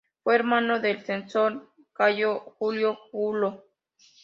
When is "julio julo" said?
2.57-3.65